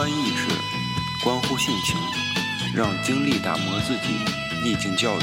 [0.00, 0.46] 关意识，
[1.22, 1.94] 关乎性情，
[2.74, 4.14] 让经历打磨自己，
[4.64, 5.22] 逆境教育，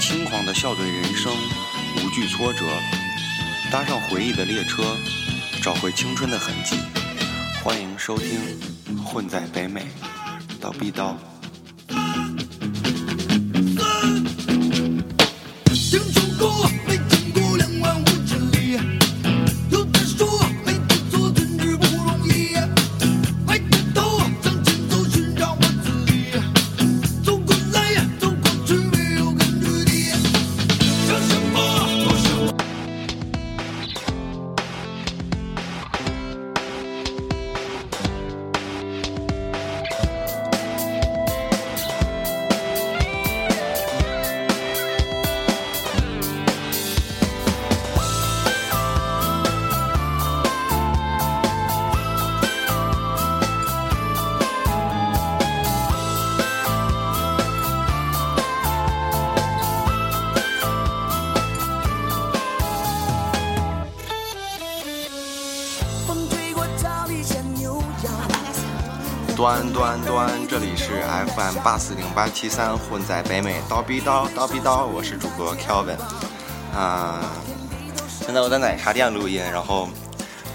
[0.00, 1.32] 轻狂的笑对人生，
[1.98, 2.64] 无惧挫折，
[3.70, 4.82] 搭上回忆的列车，
[5.62, 6.74] 找回青春的痕迹。
[7.62, 8.40] 欢迎收听
[9.00, 9.86] 《混在北美》，
[10.60, 11.14] 叨逼叨。
[15.72, 16.68] 听说过，
[69.44, 71.02] 端端端，这里是
[71.36, 75.98] FM 八四零八七三，混在北美，叨逼叨叨逼叨，我是主播 Kelvin。
[76.74, 77.30] 啊、
[78.24, 79.90] 现在我在奶茶店录音，然后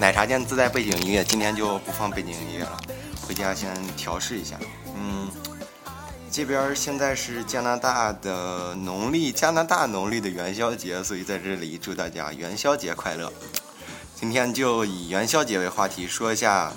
[0.00, 2.76] 奶茶店自带背景音乐，今天就不放背景音乐了，
[3.24, 4.56] 回家先调试一下。
[4.96, 5.30] 嗯，
[6.28, 13.32] 这边现在是加拿大的农历加拿大农历的元宵节，所以在这里祝大家元宵节快乐。
[14.16, 16.72] 今天就以元宵节为话题，说一下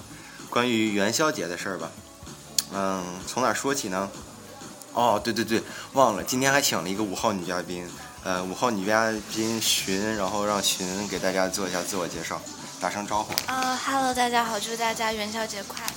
[0.52, 1.90] 关于元宵节的事儿吧。
[2.74, 4.10] 嗯，从哪儿说起呢？
[4.94, 5.62] 哦，对对对，
[5.94, 7.88] 忘了，今天还请了一个五号女嘉宾，
[8.24, 12.42] 呃，五号女嘉宾寻，然后让寻给大家做一下自我介绍，
[12.80, 13.32] 打声招呼。
[13.46, 15.94] 啊哈喽，大家好，祝大家元宵节快乐！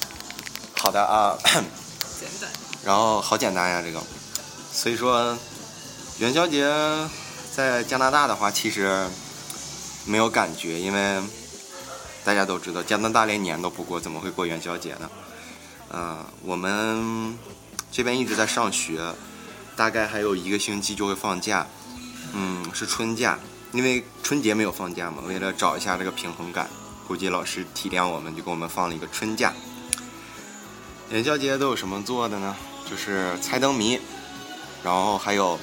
[0.78, 1.36] 好的啊，
[2.18, 2.50] 简短。
[2.84, 4.02] 然后好简单呀，这个。
[4.72, 5.36] 所以说，
[6.18, 6.70] 元宵节
[7.54, 9.06] 在加拿大的话，其实
[10.04, 11.22] 没有感觉，因为
[12.24, 15.10] 大家都知道加拿大连年都不过，怎么会过元宵节呢？
[15.88, 17.38] 呃，我们
[17.92, 19.14] 这边一直在上学，
[19.76, 21.66] 大概还有一个星期就会放假，
[22.32, 23.38] 嗯，是春假，
[23.72, 26.68] 因为春节没有放假嘛，为了找一下这个平衡感，
[27.06, 29.52] 估计老师体谅我们，就给我们放了一个春假。
[31.10, 32.56] 元宵节都有什么做的呢？
[32.90, 34.00] 就是猜灯谜，
[34.82, 35.58] 然后还有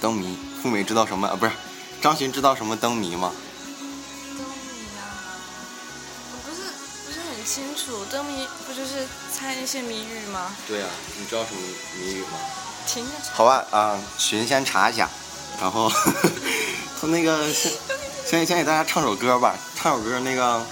[0.00, 0.36] 灯谜。
[0.62, 1.26] 富美知道什么？
[1.28, 1.52] 啊，不是，
[2.00, 3.32] 张巡知道什么灯谜吗？
[7.52, 10.54] 清楚，灯谜不就是猜一些谜语吗？
[10.68, 10.86] 对呀、
[11.18, 11.60] 你知道什么
[11.98, 12.38] 谜语吗？
[12.86, 15.10] 听着好吧，啊、寻先查一下，
[15.60, 15.90] 然后
[17.00, 17.72] 他那个先
[18.24, 20.64] 先先给大家唱首歌吧，唱首歌那个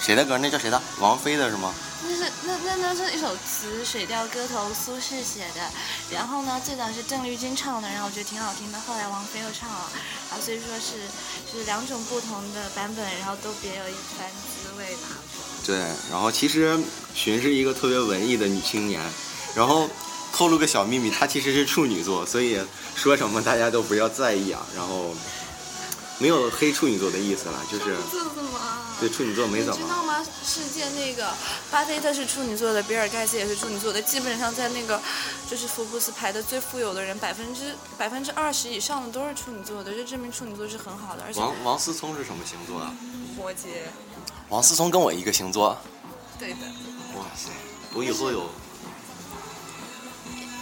[0.00, 0.38] 谁的歌？
[0.38, 0.80] 那叫谁的？
[0.98, 1.74] 王菲的是吗？
[2.06, 5.60] 那是那那那是一首词，《水调歌头》，苏轼写的。
[6.10, 8.80] 然后呢，最早是邓丽君唱的，然后我觉得挺好听的。
[8.80, 9.90] 后来王菲又唱了，
[10.30, 11.04] 然后所以说是
[11.50, 15.08] 是两种不同的版本，然后都别有一番滋味吧。
[15.64, 15.78] 对，
[16.10, 16.78] 然后其实
[17.14, 19.00] 寻是一个特别文艺的女青年，
[19.54, 19.88] 然后
[20.32, 22.60] 透露个小秘密，她其实是处女座，所以
[22.94, 24.64] 说什么大家都不要在意啊。
[24.76, 25.14] 然后
[26.18, 28.96] 没有黑处女座的意思了，就是这怎么啊？
[29.00, 29.78] 对处女座没怎么。
[29.78, 30.24] 你知道吗？
[30.44, 31.32] 世界那个
[31.70, 35.00] 巴菲特是处女座的，比尔盖茨也是处女座的，基本上在那个
[35.50, 41.24] 就是福布斯排的最富有的人，百分之百分之二十以上的都是处女座的，就证明处女座是很好的。
[41.26, 42.94] 而且王王思聪是什么星座啊？
[43.36, 43.88] 摩羯，
[44.48, 45.76] 王思聪跟我一个星座。
[46.38, 46.58] 对的。
[47.16, 47.50] 哇塞，
[47.94, 48.50] 我以后有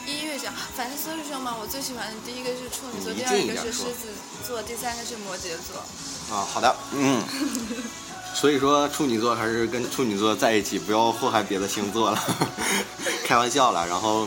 [0.06, 4.08] 音乐奖，反正所以说嘛，我最喜欢的第一个是处女座，第二个是狮子
[4.46, 6.34] 座，第三个是摩羯座。
[6.34, 7.22] 啊，好的，嗯。
[8.34, 12.18] 所以说处女座还是跟处女座在一起，不要祸害别的星座了，
[13.26, 13.86] 开玩笑了。
[13.86, 14.26] 然后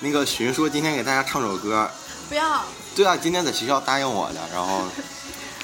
[0.00, 1.90] 那个寻说今天给大家唱首歌，
[2.28, 2.62] 不要，
[2.94, 4.82] 对啊，今天在学校答应我的，然后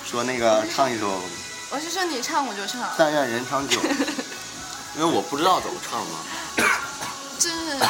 [0.07, 1.21] 说那个唱一首
[1.75, 3.81] 我是说你唱我就唱，《但愿人长久》，
[4.97, 6.19] 因为我不知道怎么唱嘛。
[7.37, 7.75] 真是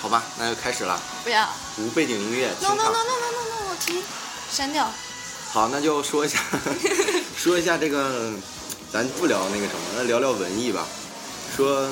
[0.00, 1.48] 好吧，那就开始了，不要。
[1.78, 2.94] 无背景音乐，no 清 no no no。
[2.94, 3.08] no no
[3.68, 4.00] no，停，
[4.52, 4.88] 删掉。
[5.50, 6.38] 好，那就说一下，
[7.36, 8.30] 说一下这个，
[8.92, 10.86] 咱不聊那个什么，那聊聊文艺吧。
[11.56, 11.90] 说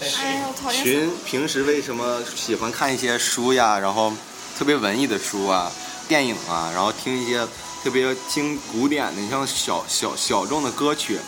[0.00, 0.06] 哎
[0.40, 4.10] 呀，我讨厌死寻平时为什么喜欢看一些书呀，然后
[4.58, 5.70] 特别文艺的书啊、
[6.08, 7.46] 电影啊，然后听一些
[7.82, 11.18] 特别听古典的，你像小小小众的歌曲。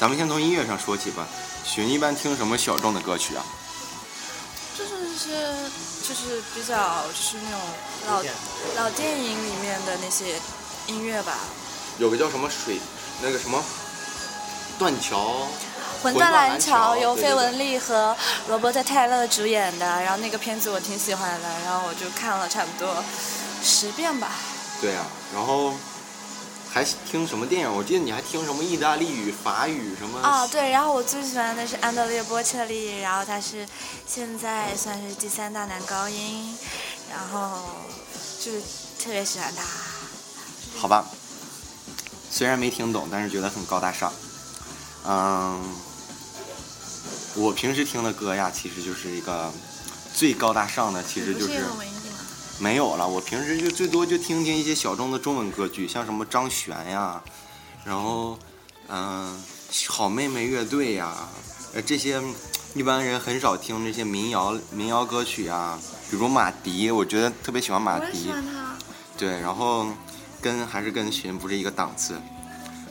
[0.00, 1.24] 咱们先从音乐上说起吧。
[1.64, 3.44] 寻一般听什么小众的歌曲啊？
[4.76, 5.54] 就是是
[6.02, 7.60] 就是比较就是那种
[8.08, 10.34] 老老电影里面的那些
[10.88, 11.38] 音乐吧。
[11.98, 12.80] 有个叫什么水，
[13.22, 13.62] 那个什么
[14.80, 15.46] 断桥，
[16.02, 18.16] 魂断蓝蓝桥由费雯丽和
[18.48, 23.04] 罗伯特泰勒主演的，然后那个片子我挺喜欢的，然后我就看了差不多
[23.62, 24.32] 十遍吧。
[24.80, 25.72] 对啊，然后
[26.70, 27.72] 还听什么电影？
[27.74, 30.20] 我记得你还听什么意大利语、法语什么？
[30.20, 33.66] 啊，对，然后我最喜欢的是安德烈波切利，然后他是
[34.06, 36.54] 现在算是第三大男高音，
[37.10, 37.58] 然后
[38.38, 38.60] 就是
[39.02, 39.62] 特别喜欢他。
[40.78, 41.06] 好吧，
[42.30, 44.12] 虽然没听懂，但是觉得很高大上。
[45.06, 45.74] 嗯，
[47.34, 49.50] 我平时听的歌呀，其实就是一个
[50.14, 51.64] 最高大上的，其实就是？
[52.58, 53.06] 没有了。
[53.06, 57.22] 我平时就最多就听听一些小众的中文歌曲，像什么张悬呀，
[57.84, 58.38] 然后
[58.88, 59.42] 嗯、
[59.88, 61.12] 好妹妹乐队呀，
[61.74, 62.22] 呃这些
[62.74, 65.78] 一般人很少听这些民谣民谣歌曲啊，
[66.10, 68.30] 比如马迪，我觉得特别喜欢马我喜迪。
[68.30, 68.76] 欢他。
[69.18, 69.86] 对，然后
[70.40, 72.20] 跟还是跟寻不是一个档次。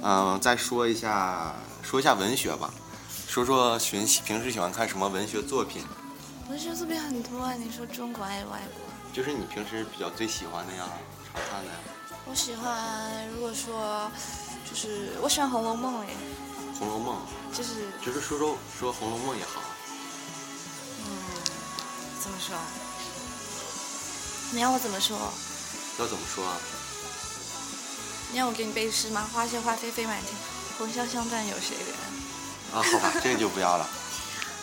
[0.01, 2.73] 嗯、再说一下说一下文学吧，
[3.27, 5.81] 说说寻平时喜欢看什么文学作品，
[6.49, 8.94] 文学作品很多啊，你说中国还是外国？
[9.15, 10.83] 就是你平时比较最喜欢的呀，
[11.31, 11.77] 常看的呀，
[12.25, 14.11] 我喜欢，如果说
[14.69, 16.07] 就是我喜欢《红楼梦》哎，
[16.77, 17.15] 《红楼梦》，
[17.57, 19.61] 就是就是说说说《红楼梦》也好。
[20.99, 21.07] 嗯，
[22.21, 22.57] 怎么说？
[24.51, 25.17] 你要我怎么说？
[25.97, 26.57] 要怎么说啊？
[28.33, 29.29] 你要我给你背诗吗？
[29.33, 30.33] 花谢花飞飞满天，
[30.77, 32.75] 红消香断有谁怜？
[32.77, 33.87] 啊，好吧，这个就不要了。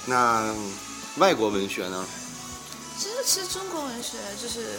[0.05, 0.55] 那
[1.17, 2.05] 外国文学呢？
[3.25, 4.79] 其实其实中国文学就是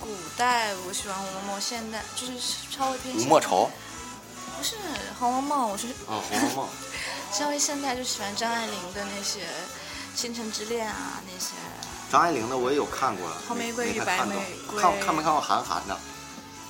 [0.00, 2.32] 古代我喜欢《红楼梦》，现代就是
[2.70, 3.70] 稍微偏吴莫愁
[4.56, 4.76] 不是
[5.18, 6.68] 《红楼梦》，我是啊，《红楼梦》
[7.36, 9.40] 稍微现代就喜欢张爱玲的那些
[10.14, 11.54] 《倾城之恋》啊那些。
[12.10, 14.36] 张爱玲的我也有看过了，红玫瑰与白玫
[14.68, 15.98] 瑰看看没看过韩寒的？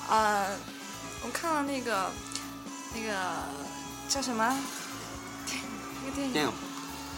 [0.09, 0.55] 呃，
[1.23, 2.09] 我看了那个
[2.93, 3.13] 那个
[4.09, 4.57] 叫什么？
[6.03, 6.33] 那个电影？
[6.33, 6.51] 电影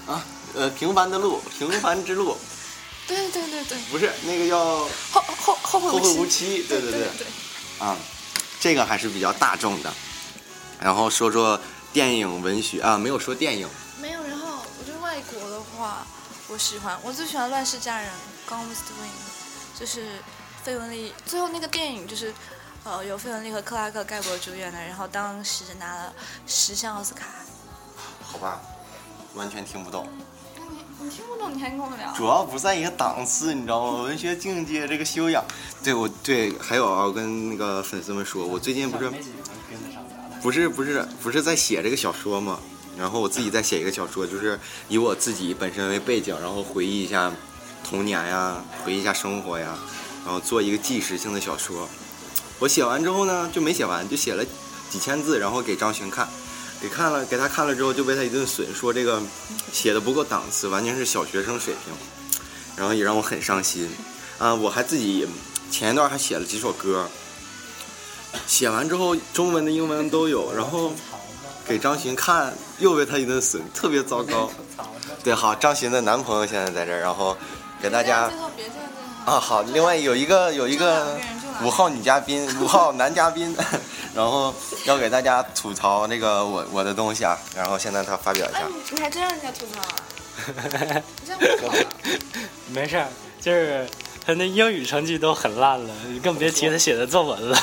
[0.07, 0.23] 啊，
[0.55, 2.35] 呃，平凡的路，平凡之路，
[3.07, 6.63] 对对对对，不是那个叫后后后会后会无期。
[6.63, 7.27] 对对对对对。
[7.79, 7.95] 啊，
[8.59, 9.93] 这个还是比较大众的。
[10.79, 11.59] 然后说说
[11.93, 13.67] 电影文学啊，没有说电影，
[13.99, 16.05] 没有，然后我觉得外国的话，
[16.49, 18.09] 我喜欢，我最喜欢《乱世佳人》
[18.51, 20.19] （Gone with the Wind），就是
[20.63, 22.33] 费雯丽最后那个电影就是。
[22.83, 26.13] 呃，由费雯丽和克拉克盖博主演的，然后当时拿了
[26.45, 27.25] 十项奥斯卡。
[28.23, 28.61] 好吧，
[29.33, 30.07] 完全听不懂。
[30.99, 32.11] 你你听不懂，你还跟我聊？
[32.13, 34.03] 主要不在一个档次，你知道吗？
[34.03, 35.43] 文学境界这个修养，
[35.83, 39.11] 对我对，还有啊，我跟那个粉丝们说，我最近不是。
[40.39, 42.59] 不是不是不是在写这个小说嘛，
[42.95, 47.31] 然后我自己在写一个小说，就是以我自己本身为背景，然后回忆一下
[47.83, 49.75] 童年呀，回忆一下生活呀，
[50.23, 51.89] 然后做一个纪实性的小说。
[52.59, 54.45] 我写完之后呢，就没写完，就写了
[54.89, 56.27] 几千字，然后给张巡看，
[56.81, 59.21] 给看了，给他看了之后就被他一顿损，说这个
[59.73, 61.93] 写的不够档次，完全是小学生水平，
[62.75, 63.89] 然后也让我很伤心。
[64.37, 65.27] 啊，我还自己
[65.71, 67.09] 前一段还写了几首歌，
[68.45, 70.93] 写完之后中文的英文都有， 然后
[71.65, 74.51] 给张巡看，又被他一顿损，特别糟糕。
[75.23, 77.35] 对，好，张巡的男朋友现在在这儿，然后
[77.81, 78.31] 给大家
[79.25, 81.19] 啊，好，另外有一个有一个
[81.63, 83.55] 五号女嘉宾， 五号男嘉宾，
[84.13, 84.53] 然后
[84.85, 89.95] 要给大家吐槽那个我我的东西啊，然后现在他发表一哎下，，你你还真让人家吐槽啊？
[91.21, 91.85] 你这样不好啊。
[92.71, 93.07] 没事儿，
[93.41, 93.87] 就是
[94.25, 97.57] 他那英语成绩都很烂了，你更别提他写的作文了。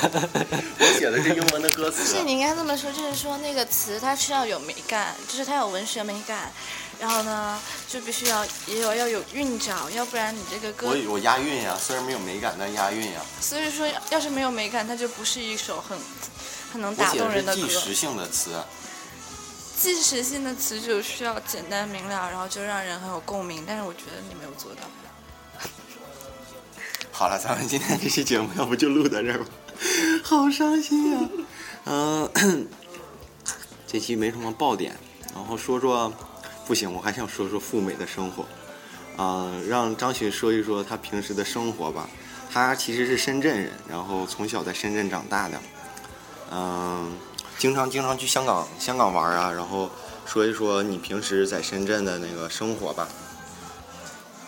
[0.78, 6.50] 我写的是英文的歌词不是，你应该这么说，就是说那个词它需要有美感，就是它有文学美感，
[7.04, 13.20] 然后呢，就必须要也有要有韵脚，要不然你这个歌我，我押韵呀，虽然没有美感，但押韵呀。
[13.42, 15.98] 所以说要是没有美感，它就不是一首很
[16.72, 17.60] 很能我打动人的歌。
[17.60, 18.52] 纪实性的词，
[19.78, 24.80] 即时性的词就需要简单明了，然后就让人很有共鸣，但是我觉得你没有做到。
[27.12, 29.44] 好了，咱们今天这期节目要不就录到这儿吧，
[30.24, 31.28] 好伤心呀、
[31.84, 32.66] 嗯、
[33.86, 34.96] 这期没什么爆点，
[35.34, 36.10] 然后说说，
[36.66, 38.46] 不行，我还想说说赴美的生活，
[39.22, 42.08] 啊、让张巡说一说他平时的生活吧。
[42.52, 45.60] 他其实是深圳人，然后从小在深圳长大的，
[46.52, 47.16] 嗯、
[47.58, 49.90] 经常经常去香港香港玩啊，然后
[50.24, 53.08] 说一说你平时在深圳的那个生活吧，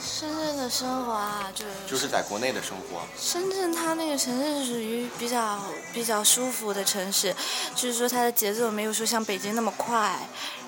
[0.00, 3.02] 深圳的生活啊，就是就是在国内的生活。
[3.18, 5.61] 深圳它那个城市是属于比较
[5.92, 7.35] 比较舒服的城市，
[7.75, 10.16] 就是说它的节奏没有说像北京那么快，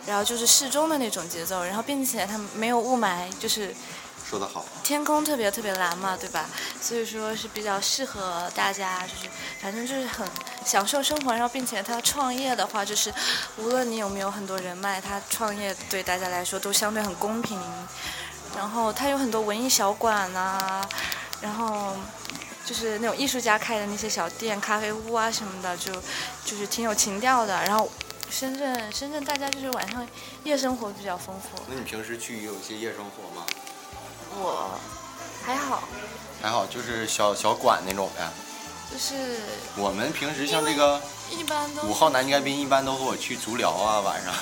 [0.08, 3.74] 然后就是适中的那种节奏，然后并且它没有雾霾，就是
[4.26, 4.64] 说得好。
[4.82, 6.48] 天空特别特别蓝嘛，对吧？
[6.80, 9.28] 所以说是比较适合大家，就是
[9.60, 10.26] 反正就是很
[10.64, 13.12] 享受生活，然后并且他创业的话，就是
[13.58, 17.60] 无论你有没有很多人脉，他创业对大家来说都相对很公平。
[18.56, 20.82] 然后他有很多文艺小馆啊，
[21.42, 21.94] 然后
[22.64, 25.92] 就是那种艺术家开的那些小店、咖啡屋啊什么的，就
[26.46, 27.62] 就是挺有情调的。
[27.64, 27.88] 然后
[28.30, 30.06] 深圳，深圳大家就是晚上
[30.44, 31.60] 夜生活比较丰富。
[31.68, 33.46] 那你平时去有一些夜生活吗？
[34.40, 34.78] 我
[35.44, 35.82] 还好，
[36.42, 38.28] 还好，就是小小馆那种呗。
[38.90, 39.40] 就是
[39.76, 44.32] 我们平时像这个一般都五号男嘉宾，一般都和我去足疗啊，晚上。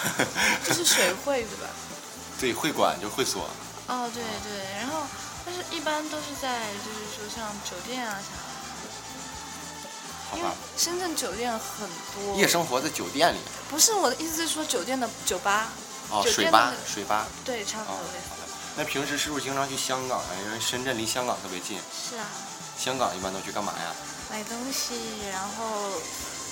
[0.65, 1.67] 这是水会对吧？
[2.39, 3.49] 对，会馆就会所。
[3.89, 5.03] 哦，对对，然后
[5.45, 8.56] 但是一般都是在就是说像酒店啊啥的，
[10.31, 10.55] 好吧。
[10.77, 12.37] 深圳酒店很多。
[12.37, 13.39] 夜生活在酒店里。
[13.71, 15.69] 不是我的意思是说酒店的酒吧，
[16.11, 17.27] 哦，水吧的，水吧。
[17.45, 18.07] 对，差不哦多。
[18.77, 20.31] 那平时是不是经常去香港啊？
[20.45, 21.79] 因为深圳离香港特别近。
[21.91, 22.27] 是啊，
[22.79, 23.95] 香港一般都去干嘛呀？
[24.31, 24.95] 买东西，
[25.33, 25.93] 然后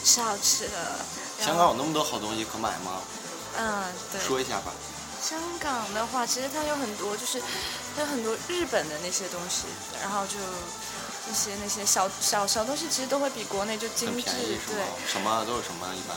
[0.04, 1.04] 吃好吃的。
[1.44, 3.02] 香港有那么多好东西可买吗？
[3.58, 4.20] 嗯，对。
[4.20, 4.72] 说一下吧。
[5.20, 7.42] 香港的话，其实它有很多，就是
[7.96, 9.64] 它有很多日本的那些东西，
[10.00, 10.36] 然后就
[11.30, 14.84] 一些那些小小小东西，其实都会比国内就精致，对。？
[15.10, 16.16] 什么都是什么一般？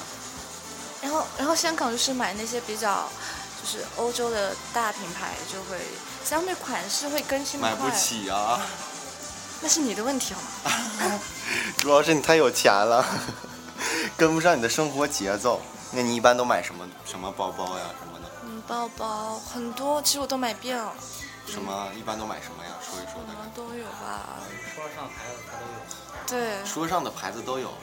[1.02, 3.08] 然后然后香港就是买那些比较
[3.62, 5.78] 就是欧洲的大品牌，就会
[6.26, 7.90] 相对款式会更新的买不。
[7.96, 8.60] 起啊！
[9.62, 11.20] 那是你的问题好吗？
[11.78, 13.04] 主要是你太有钱了，
[14.18, 15.62] 跟不上你的生活节奏。
[15.92, 18.30] 那你一般都买什么什么包包呀什么的？
[18.44, 20.94] 嗯，包包很多，其实我都买遍了，
[21.48, 22.72] 什么一般都买什么呀？
[22.82, 23.50] 说一说什么大概。
[23.56, 24.40] 都有吧。
[24.76, 25.78] 说上牌子它都有。
[26.28, 27.74] 对，说上的牌子都有。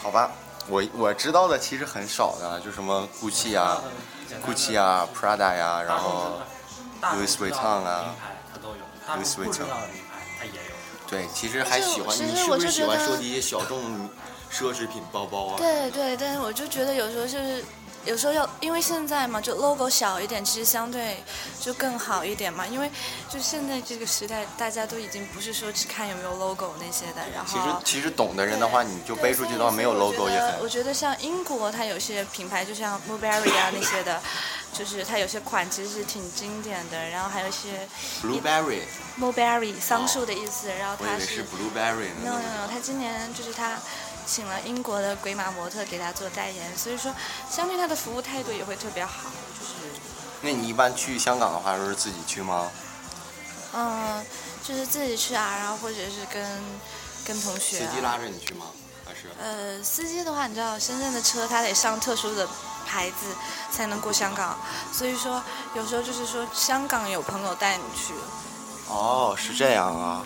[0.00, 0.30] 好吧，
[0.68, 3.82] 我我知道的其实很少的，就什么 GUCCI 啊、
[4.46, 6.40] GUCCI 啊、Prada 呀，然后
[7.02, 8.82] Louis Vuitton 啊名牌它都有
[9.16, 10.76] ，Louis Vuitton 的名牌它也有。
[11.08, 12.16] 对，其实还喜欢。
[12.16, 14.08] 其实你是不是喜欢收集一些小众
[14.50, 15.54] 奢侈品包包啊？
[15.56, 17.64] 对对，但是我就觉得有时候就是，
[18.06, 21.22] 有时候要因为现在嘛，就 logo 小一点，其实相对
[21.60, 22.64] 就更好一点嘛。
[22.66, 22.88] 因为
[23.28, 34.22] 就现在这个时代，大家都已经不是说只看有没有 logo 那些的，然后其实其实懂的人的话，你就背出去的话，没有 logo 也很我觉得像英国，它有些品牌，就像 Burberry 啊那些的，
[34.72, 37.88] 就是它有些款其实是挺经典的，然后还有一些
[38.22, 42.24] blueberry，Mulberry 桑树的意思，然后它我以为是 blueberry 呢。
[42.24, 43.76] no no no，它今年就是他
[44.26, 47.14] 请了英国的鬼马模特给他做代言，所以说
[47.48, 50.00] 相对他的服务态度也会特别好，就是
[50.42, 52.70] 那你一般去香港的话，都是自己去吗？
[53.72, 54.24] 嗯，
[54.62, 56.42] 就是自己去啊，然后或者是跟
[57.24, 57.88] 跟同学、啊。
[57.88, 58.66] 司机拉着你去吗？
[59.04, 59.28] 还是？
[59.40, 62.48] 呃，司机的话，你知道深圳的车他得上特殊的
[62.86, 63.26] 牌子
[63.70, 64.58] 才能过香港，
[64.92, 65.42] 所以说
[65.74, 68.12] 有时候就是说香港有朋友带你去，
[68.88, 70.24] 哦，是这样啊，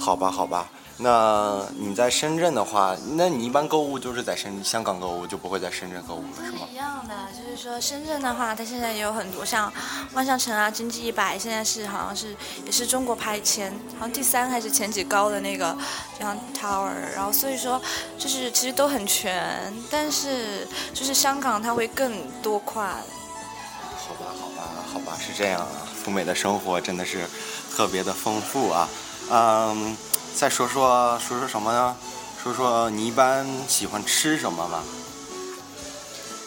[0.00, 0.68] 好吧，好吧。
[0.98, 6.68] 那你在深圳的话，那你一般购物就是在深香港购物，就不会在深圳购物了，是吗？
[6.70, 9.72] 一样的，就是说深圳的话，它现在也有很多像
[10.12, 15.76] 万象城啊、经济一百，现在是好像是也是中国排前，好像第三还是前几高的那个
[16.16, 17.80] 这样 tower，然后所以说
[18.16, 22.86] 就是其实都很全，但是就是香港它会更多款。
[22.86, 25.66] 好吧，好吧，好吧，是这样啊。
[26.04, 27.26] 赴美的生活真的是
[27.74, 28.88] 特别的丰富啊。
[29.30, 29.96] 嗯，
[30.34, 31.96] 再说说说说什么呢？
[32.42, 34.82] 说说你一般喜欢吃什么吧？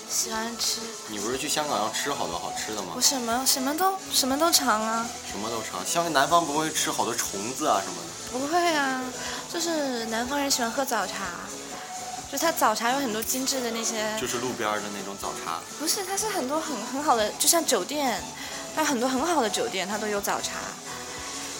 [0.10, 3.01] 喜欢吃，你不是去香港要吃好多好吃的吗我？
[3.01, 5.86] 什么什么都什么都尝啊，什么都尝。
[5.86, 8.39] 像南方不会吃好多虫子啊什么的。
[8.39, 9.01] 不会啊，
[9.51, 11.13] 就是南方人喜欢喝早茶，
[12.32, 15.60] 就他早茶有很多精致的那些，就是路边的那种早茶。
[15.79, 18.22] 不是，它是很多很很好的，就像酒店，
[18.75, 20.56] 它有很多很好的酒店，它都有早茶，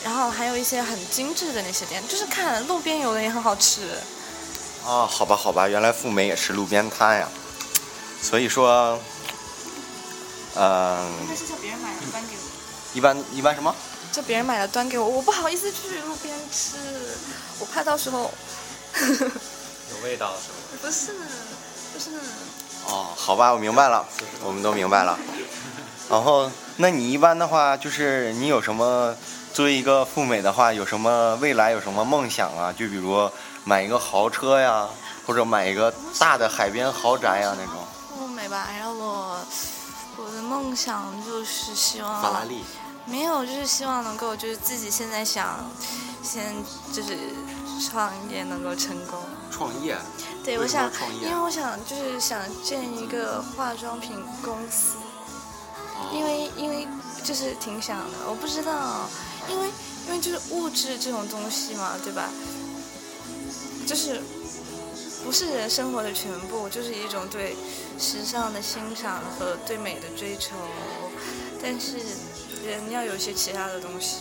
[0.04, 3.82] 然后还有一些很精致的那些店，就是看路边有的也很好吃。
[4.86, 7.28] 哦，好吧，好吧，原来富美也是路边摊呀。
[8.22, 8.98] 所以说，
[10.56, 12.42] 嗯、应该是叫别人买的端给我，
[12.94, 13.76] 一般一般什么？
[14.12, 16.78] 叫别人买的端给我，我不好意思去路边吃，
[17.60, 18.32] 我怕到时候
[18.98, 20.58] 有味道是吗？
[20.82, 21.14] 不是，
[21.94, 22.18] 就是
[22.88, 24.08] 哦，好吧，我明白了，
[24.44, 25.20] 我们都明白了。
[26.10, 29.14] 然后，那你一般的话，就是你有什么
[29.58, 32.72] 作为一个赴美的话，有什么未来有什么梦想啊？
[32.72, 33.28] 就比如
[33.64, 34.88] 买一个豪车呀，
[35.26, 37.74] 或者买一个大的海边豪宅呀那种。
[38.08, 38.68] 赴美吧。
[38.78, 39.40] 然后我
[40.18, 42.64] 我的梦想就是希望法拉利。
[43.06, 45.66] 没有，就是希望能够就是自己现在想
[46.22, 46.54] 先
[46.94, 47.18] 就是
[47.84, 49.20] 创业能够成功。
[49.50, 49.98] 创业。
[50.44, 50.88] 对，我想
[51.20, 54.98] 因为我想就是想建一个化妆品公司，
[55.96, 56.88] 哦因为因为
[57.24, 59.10] 就是挺想的，我不知道，
[59.50, 59.68] 因为
[60.08, 62.30] 因为就是物质这种东西嘛，对吧？
[63.86, 64.22] 就是
[65.24, 67.56] 不是人生活的全部，就是一种对
[67.98, 70.56] 时尚的欣赏和对美的追求。
[71.62, 71.98] 但是
[72.66, 74.18] 人要有一些其他的东西。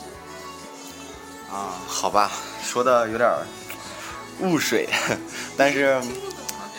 [1.51, 2.31] 啊，好吧，
[2.65, 3.47] 说的有点儿
[4.41, 4.89] 雾水，
[5.57, 6.01] 但是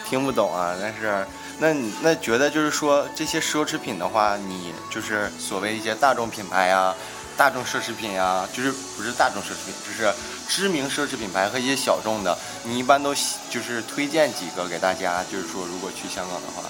[0.09, 0.75] 听不懂啊。
[0.81, 1.25] 但是，
[1.59, 6.95] 那你那觉得就是说这些奢侈品的话，你就是所谓一些大众品牌啊、
[7.37, 10.11] 大众奢侈品呀，就是不是大众奢侈品，就是
[10.49, 16.63] 知名奢侈品牌和一些小众的，你一般都喜就是推荐几个给大家，就是说如果去香港的话，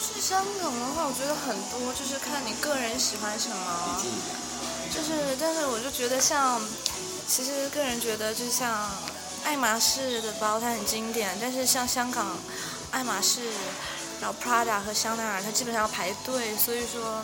[0.00, 4.02] 去香港的话，我觉得很多，就是看你个人喜欢什么。
[4.94, 6.60] 就是，但是我就觉得像，
[7.28, 8.88] 其实个人觉得就像
[9.44, 12.38] 爱马仕的包，它很经典，但是像香港
[12.90, 13.42] 爱马仕，
[14.18, 17.22] 然后 Prada 和香奈儿，它基本上要排队，所以说，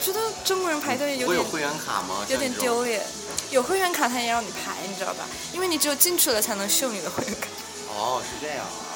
[0.00, 2.24] 觉得中国人排队有点会有会员卡吗？
[2.28, 3.04] 有点丢脸。
[3.50, 5.24] 有会员卡，他也让你排，你知道吧？
[5.52, 7.48] 因为你只有进去了才能秀你的会员卡。
[7.88, 8.86] 哦，是这样啊。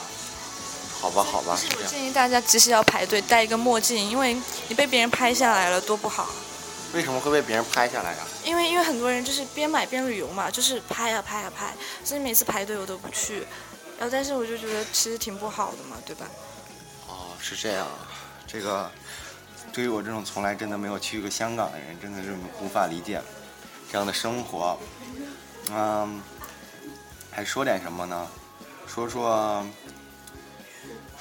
[1.00, 1.90] 好吧，好吧，是我是这样。
[1.90, 4.36] 建议大家，即使要排队，戴一个墨镜，因为
[4.68, 6.28] 你被别人拍下来了，多不好。
[6.92, 11.72] 为什么会被别人拍下来呀、因为因为很多人就是边买边旅游嘛，就是拍啊拍啊拍，
[12.04, 13.46] 所以每次排队我都不去。
[13.96, 16.26] 然后但是我就觉得其实挺不好的嘛，对吧？
[17.06, 18.10] 哦，是这样啊，
[18.44, 18.90] 这个
[19.72, 23.20] 对于我这种从来真的没有去过香港的人，真的是无法理解
[23.90, 24.78] 这样的生活。
[25.70, 26.20] 嗯，
[27.30, 28.26] 还说点什么呢？
[28.86, 29.64] 说说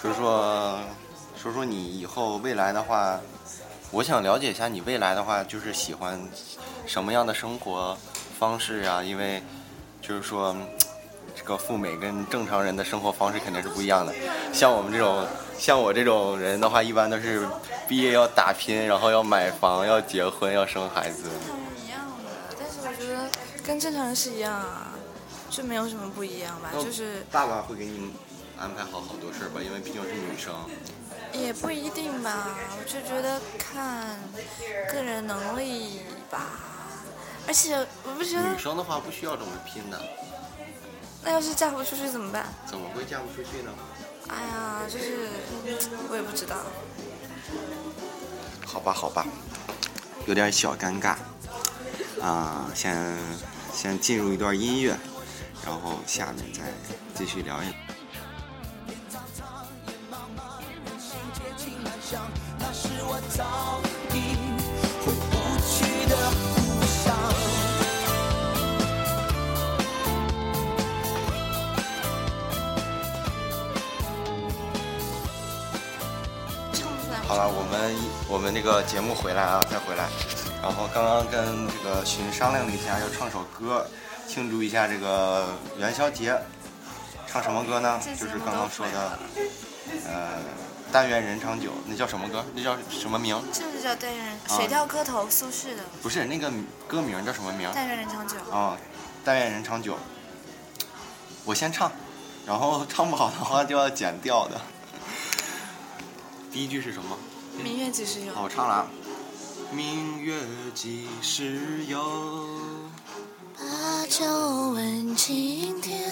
[0.01, 0.79] 说说
[1.41, 3.19] 说说你以后未来的话，
[3.91, 6.19] 我想了解一下你未来的话，就是喜欢
[6.85, 7.97] 什么样的生活
[8.39, 9.03] 方式啊？
[9.03, 9.41] 因为
[10.01, 10.55] 就是说。
[11.35, 14.13] 这个赴美跟正常人的生活方式肯定是不一样的。
[14.51, 15.25] 像我们这种，
[15.57, 17.47] 像我这种人的话，一般都是
[17.89, 21.23] 毕业要打拼，然后要买房、要结婚、要生孩子。
[21.23, 23.27] 正常人一样的，但是我觉得
[23.65, 24.91] 跟正常人是一样啊，
[25.49, 28.13] 就没有什么不一样吧，就是爸爸会给你
[28.59, 30.53] 安排好好多事儿吧，因为毕竟是女生。
[31.33, 34.19] 也不一定吧，我就觉得看
[34.93, 36.45] 个人能力吧。
[37.47, 39.99] 而且我不觉得女，生的话不需要这么拼的，
[41.23, 42.45] 那要是嫁不出去怎么办？
[42.67, 43.71] 怎么会嫁不出去呢？
[44.27, 45.27] 哎呀，就是
[46.07, 46.57] 我也不知道。
[48.71, 49.25] 好吧，好吧，
[50.27, 51.15] 有点小尴尬。
[52.21, 53.17] 啊、先
[53.73, 54.95] 先进入一段音乐，
[55.65, 56.61] 然后下面再
[57.15, 57.88] 继续聊一。
[78.69, 80.07] 个节目回来啊，再回来。
[80.61, 83.87] 然后刚刚跟这个寻商量了一下，要唱首歌，
[84.27, 86.39] 庆祝一下这个元宵节。
[87.27, 87.99] 唱什么歌呢？
[88.03, 89.19] 就是刚刚说的，
[90.05, 90.39] 呃，
[90.91, 91.71] 但愿人长久。
[91.87, 92.45] 那叫什么歌？
[92.53, 93.35] 那叫什么名？
[93.51, 96.51] 就是叫但愿人啊水调歌头苏轼的不是那个
[96.87, 97.69] 歌名叫什么名？
[97.73, 98.35] 但愿人长久。
[98.51, 98.77] 啊、
[99.25, 99.97] 但愿人长久。
[101.43, 101.91] 我先唱，
[102.45, 104.61] 然后唱不好的话就要剪掉的。
[106.51, 107.17] 第一句是什么？
[107.57, 108.33] 明月几时有？
[108.33, 108.87] 好，我唱了啊。
[109.71, 110.37] 明月
[110.73, 111.99] 几时有？
[113.57, 114.25] 把酒
[114.71, 116.09] 问青天，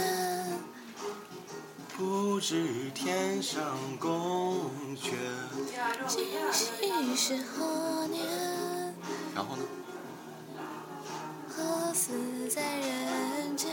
[1.97, 3.63] 不知天上
[4.00, 5.12] 宫阙。
[6.08, 8.23] 今夕是何年？
[9.34, 9.63] 然后呢？
[11.47, 13.71] 何似在人间？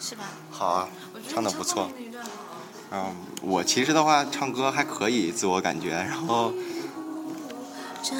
[0.00, 0.24] 是吧？
[0.50, 0.88] 好啊
[1.28, 1.90] 唱的不错。
[2.90, 5.90] 嗯，我其实的话唱歌还可以，自我感觉。
[5.90, 6.52] 然后
[8.02, 8.16] 朝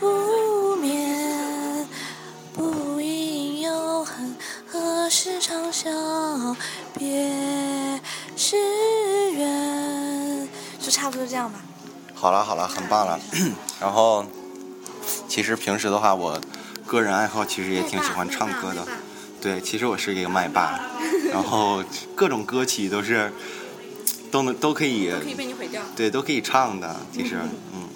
[0.00, 1.86] 无眠，
[2.52, 4.34] 不应有恨，
[4.66, 6.56] 何时长啸
[6.98, 8.00] 别
[8.36, 8.56] 时
[9.32, 10.48] 圆？
[10.80, 11.60] 就差不多这样吧。
[12.14, 13.20] 好了好了，很棒了。
[13.80, 14.24] 然后
[15.28, 16.40] 其实平时的话，我
[16.84, 18.84] 个人爱好其实也挺喜欢唱歌的。
[19.40, 20.78] 对，其实我是一个麦霸，
[21.32, 21.82] 然后
[22.14, 23.32] 各种歌曲都是
[24.30, 25.82] 都能都可以，可以被你毁掉。
[25.96, 26.94] 对，都可以唱的。
[27.10, 27.36] 其实，
[27.74, 27.88] 嗯，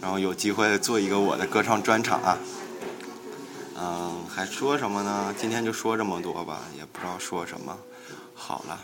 [0.00, 2.38] 然后有机会做一个我的歌唱专场啊。
[3.78, 5.34] 嗯，还说什么呢？
[5.38, 7.76] 今天就说这么多吧，也不知道说什么。
[8.34, 8.80] 好了，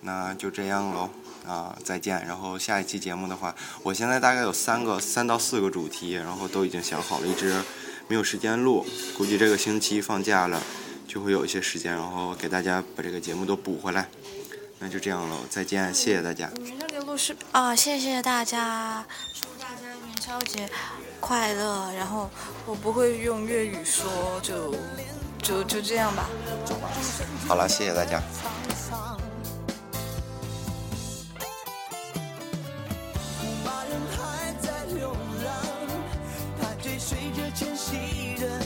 [0.00, 1.08] 那就这样喽。
[1.46, 2.24] 啊，再见。
[2.26, 7.62] 然后下一期节目的话，我现在大概有三个、三到四个主题，然后都已经想好了，一直
[8.08, 8.84] 没有时间录。
[9.16, 10.60] 估计这个星期放假了，
[11.12, 14.08] 就会有一些时间，然后给大家把这个节目都补回来。
[14.78, 16.50] 那就这样喽，再见，谢谢大家。
[16.56, 20.66] 你们那个录视啊，谢谢大家，祝大家元宵节
[21.20, 22.30] 快乐，然后
[22.64, 24.10] 我不会用粤语说，
[24.42, 24.74] 就
[25.42, 26.30] 就就这样吧。
[27.46, 28.18] 好了，谢谢大家。
[33.38, 35.12] 牧马人还在流
[35.44, 35.52] 浪，
[36.58, 38.61] 他追随着迁徙的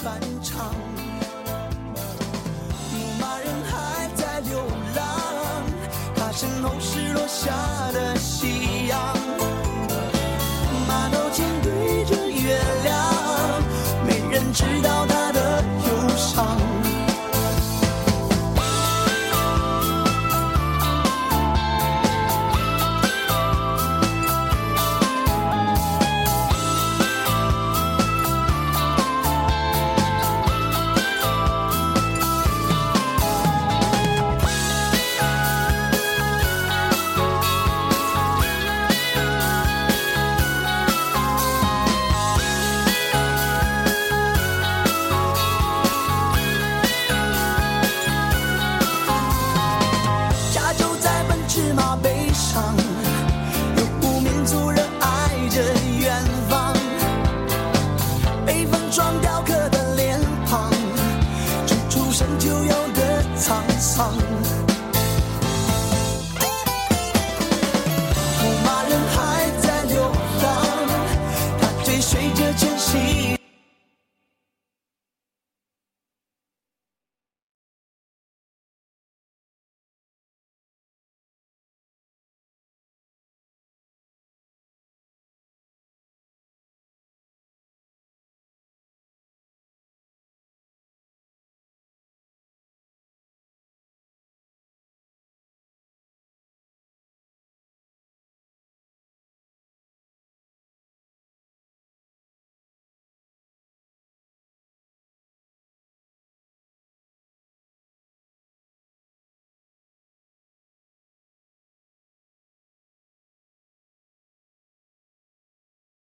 [0.00, 0.72] 传唱。
[2.90, 4.58] 牧马人还在流
[4.96, 5.04] 浪，
[6.16, 7.52] 他身后是落下